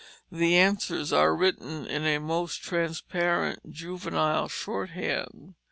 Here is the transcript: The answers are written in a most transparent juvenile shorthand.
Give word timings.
The 0.31 0.57
answers 0.57 1.13
are 1.13 1.35
written 1.35 1.85
in 1.85 2.07
a 2.07 2.17
most 2.17 2.63
transparent 2.63 3.71
juvenile 3.71 4.47
shorthand. 4.49 5.53